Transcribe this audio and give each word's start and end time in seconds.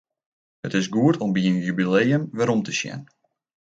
It 0.63 0.73
is 0.79 0.87
goed 0.95 1.19
om 1.23 1.29
by 1.35 1.41
in 1.51 1.57
jubileum 1.67 2.23
werom 2.37 2.61
te 2.67 2.73
sjen. 2.79 3.01